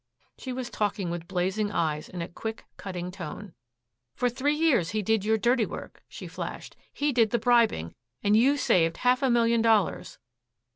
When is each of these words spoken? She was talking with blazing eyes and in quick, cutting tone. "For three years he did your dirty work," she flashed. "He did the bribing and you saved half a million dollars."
She 0.35 0.51
was 0.51 0.71
talking 0.71 1.11
with 1.11 1.27
blazing 1.27 1.71
eyes 1.71 2.09
and 2.09 2.23
in 2.23 2.29
quick, 2.33 2.65
cutting 2.75 3.11
tone. 3.11 3.53
"For 4.15 4.29
three 4.31 4.55
years 4.55 4.89
he 4.89 5.03
did 5.03 5.23
your 5.23 5.37
dirty 5.37 5.67
work," 5.67 6.01
she 6.07 6.25
flashed. 6.27 6.75
"He 6.91 7.11
did 7.13 7.29
the 7.29 7.37
bribing 7.37 7.93
and 8.23 8.35
you 8.35 8.57
saved 8.57 8.97
half 8.97 9.21
a 9.21 9.29
million 9.29 9.61
dollars." 9.61 10.17